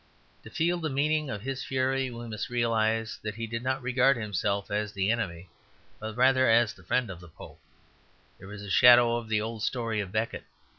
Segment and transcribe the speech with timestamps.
[0.41, 4.17] To feel the meaning of his fury we must realize that he did not regard
[4.17, 5.47] himself as the enemy
[5.99, 7.59] but rather as the friend of the Pope;
[8.39, 10.45] there is a shadow of the old story of Becket.